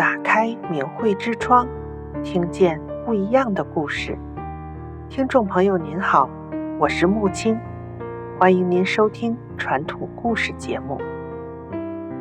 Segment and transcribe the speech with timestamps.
[0.00, 1.68] 打开明慧之窗，
[2.22, 4.16] 听见不一样的故事。
[5.10, 6.26] 听众朋友您好，
[6.78, 7.54] 我是木青，
[8.38, 10.98] 欢迎您收听传统故事节目。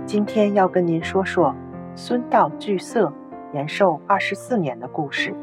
[0.06, 1.56] 今天要跟您说说
[1.96, 3.14] 孙道惧色
[3.54, 5.34] 延寿二十四年的故事。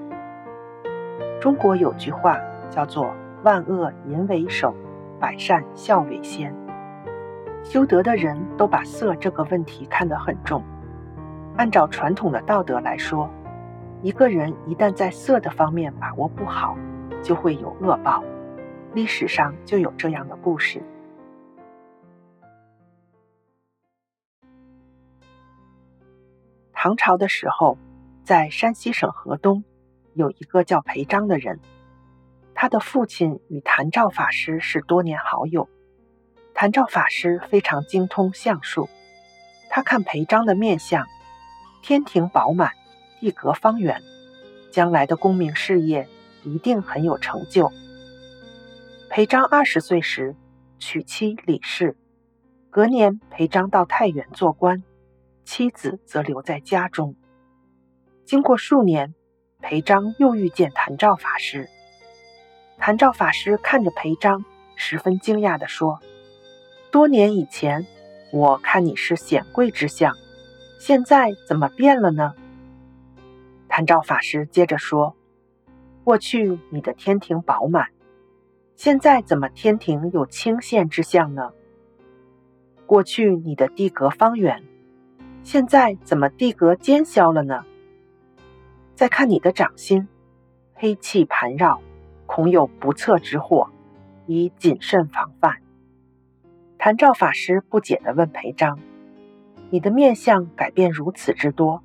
[1.40, 3.14] 中国有句话叫做
[3.44, 4.74] “万恶淫为首，
[5.18, 6.54] 百善孝为先”。
[7.64, 10.62] 修德的人都把色这个问题看得很重。
[11.56, 13.30] 按照传统的道德来说，
[14.02, 16.76] 一个人一旦在色的方面把握不好，
[17.22, 18.22] 就会有恶报。
[18.92, 20.82] 历史上就有这样的故事。
[26.74, 27.78] 唐朝的时候，
[28.22, 29.64] 在山西省河东，
[30.12, 31.58] 有一个叫裴章的人，
[32.54, 35.66] 他的父亲与谭照法师是多年好友。
[36.52, 38.90] 谭照法师非常精通相术，
[39.70, 41.06] 他看裴章的面相。
[41.82, 42.72] 天庭饱满，
[43.20, 44.02] 地阁方圆，
[44.72, 46.08] 将来的功名事业
[46.44, 47.70] 一定很有成就。
[49.08, 50.34] 裴章二十岁时
[50.78, 51.96] 娶妻李氏，
[52.70, 54.82] 隔年裴章到太原做官，
[55.44, 57.14] 妻子则留在家中。
[58.24, 59.14] 经过数年，
[59.62, 61.68] 裴章又遇见谭照法师。
[62.78, 66.00] 谭照法师看着裴章，十分惊讶地说
[66.90, 67.86] ：“多年以前，
[68.32, 70.14] 我看你是显贵之相。”
[70.78, 72.34] 现在怎么变了呢？
[73.68, 75.16] 谭照法师接着说
[76.04, 77.88] ：“过去你的天庭饱满，
[78.74, 81.52] 现在怎么天庭有倾陷之象呢？
[82.86, 84.62] 过去你的地阁方圆，
[85.42, 87.64] 现在怎么地阁尖削了呢？
[88.94, 90.06] 再看你的掌心，
[90.74, 91.80] 黑气盘绕，
[92.26, 93.70] 恐有不测之祸，
[94.26, 95.56] 宜谨慎防范。”
[96.78, 98.78] 谭照法师不解地问裴章。
[99.68, 101.82] 你的面相改变如此之多，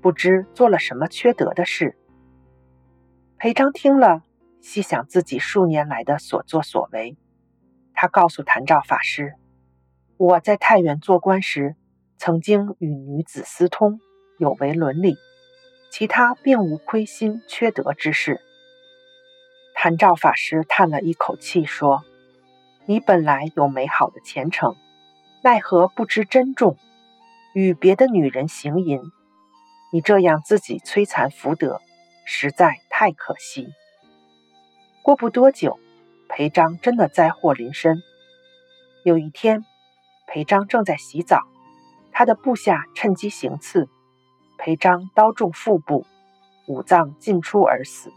[0.00, 1.96] 不知做了什么缺德的事。
[3.36, 4.22] 裴章听了，
[4.60, 7.16] 细想自己数年来的所作所为，
[7.94, 9.34] 他告诉谭照法师
[10.16, 11.74] ：“我在太原做官时，
[12.16, 13.98] 曾经与女子私通，
[14.38, 15.16] 有违伦理，
[15.90, 18.40] 其他并无亏心缺德之事。”
[19.74, 22.04] 谭照法师叹了一口气说
[22.86, 24.76] ：“你本来有美好的前程，
[25.42, 26.76] 奈何不知珍重？”
[27.56, 29.00] 与别的女人行淫，
[29.90, 31.80] 你这样自己摧残福德，
[32.26, 33.68] 实在太可惜。
[35.02, 35.78] 过不多久，
[36.28, 38.02] 裴章真的灾祸临身。
[39.04, 39.64] 有一天，
[40.26, 41.46] 裴章正在洗澡，
[42.12, 43.88] 他的部下趁机行刺，
[44.58, 46.04] 裴章刀中腹部，
[46.68, 48.12] 五脏尽出而死。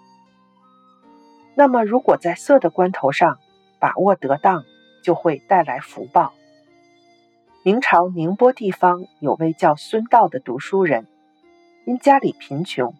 [1.56, 3.40] 那么，如果在色的关头上
[3.80, 4.66] 把握得当，
[5.02, 6.34] 就会带来福报。
[7.62, 11.08] 明朝宁波地方有位叫孙道的读书人，
[11.86, 12.96] 因家里贫穷，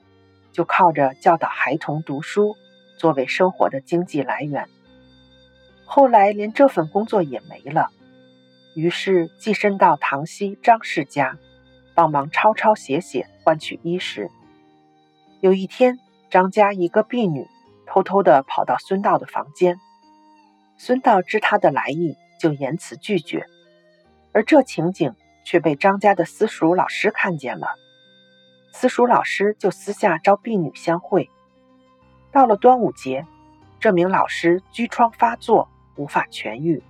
[0.52, 2.58] 就靠着教导孩童读书
[2.98, 4.68] 作为生活的经济来源。
[5.86, 7.90] 后来连这份工作也没了，
[8.76, 11.38] 于是寄身到塘西张氏家，
[11.96, 14.30] 帮忙抄抄写写换取衣食。
[15.40, 16.00] 有一天，
[16.30, 17.48] 张家一个婢女
[17.88, 19.80] 偷偷地跑到孙道的房间，
[20.78, 23.46] 孙道知他的来意，就严词拒绝。
[24.32, 27.68] 而这情景却被张家的私塾老师看见了，
[28.72, 31.30] 私塾老师就私下招婢女相会。
[32.32, 33.26] 到了端午节，
[33.80, 36.84] 这名老师疽疮发作，无法痊愈，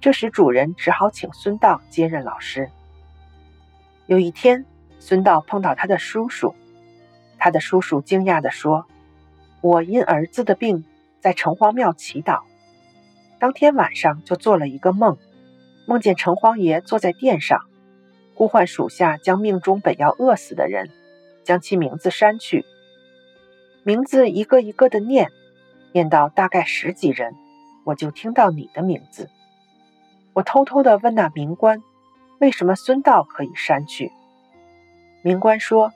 [0.00, 2.70] 这时主人只好请孙道接任老师。
[4.06, 4.64] 有一天，
[5.00, 6.54] 孙道碰到他的叔叔，
[7.38, 8.86] 他的叔叔惊讶地说
[9.60, 10.84] ：“我因儿子的病
[11.20, 12.42] 在城隍庙祈祷，
[13.40, 15.18] 当天晚上就做了一个梦。”
[15.88, 17.62] 梦见城隍爷坐在殿上，
[18.34, 20.90] 呼唤属下将命中本要饿死的人，
[21.44, 22.66] 将其名字删去。
[23.84, 25.30] 名字一个一个的念，
[25.94, 27.32] 念到大概十几人，
[27.84, 29.30] 我就听到你的名字。
[30.34, 31.82] 我偷偷地问那冥官，
[32.38, 34.12] 为什么孙道可以删去？
[35.24, 35.94] 冥官说，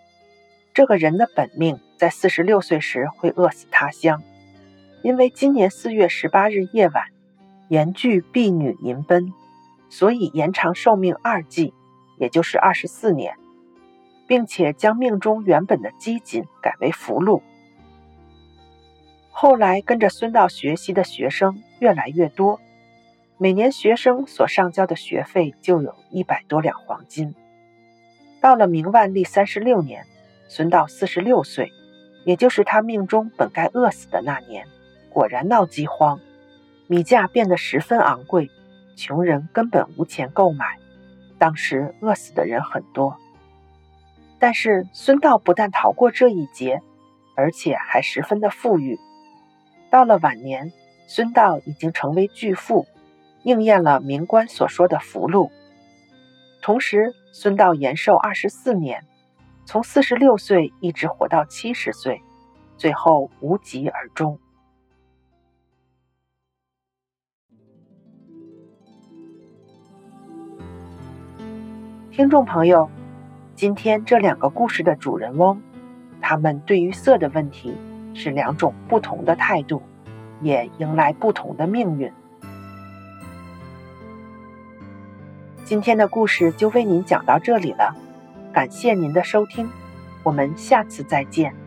[0.73, 4.23] 这个人的本命在四十六岁时会饿死他乡，
[5.03, 7.05] 因为今年四月十八日夜晚，
[7.69, 9.35] 严拒婢女淫奔。
[9.93, 11.75] 所以延长寿命二纪，
[12.17, 13.37] 也就是二十四年，
[14.27, 17.43] 并且将命中原本的饥馑改为福禄。
[19.31, 22.59] 后来跟着孙道学习的学生越来越多，
[23.37, 27.35] 每年学生所上交的学费就有一百多两黄金。
[28.41, 30.06] 到了明万历三十六年，
[30.49, 31.71] 孙道四十六岁，
[32.25, 34.67] 也就是他命中本该饿死的那年，
[35.11, 36.19] 果然闹饥荒，
[36.87, 38.50] 米价变得十分昂贵。
[38.97, 40.79] 穷人根本无钱购买，
[41.39, 43.17] 当时饿死的人很多。
[44.39, 46.81] 但是孙道不但逃过这一劫，
[47.37, 48.99] 而且还十分的富裕。
[49.91, 50.73] 到了晚年，
[51.06, 52.87] 孙道已经成为巨富，
[53.43, 55.50] 应验了名官所说的福禄。
[56.61, 59.05] 同时，孙道延寿二十四年，
[59.65, 62.23] 从四十六岁一直活到七十岁，
[62.77, 64.39] 最后无疾而终。
[72.14, 72.91] 听众朋友，
[73.55, 75.62] 今天这两个故事的主人翁，
[76.20, 77.75] 他们对于色的问题
[78.12, 79.81] 是两种不同的态度，
[80.43, 82.12] 也迎来不同的命运。
[85.64, 87.97] 今天的故事就为您讲到这里了，
[88.53, 89.70] 感谢您的收听，
[90.23, 91.62] 我们下次再见。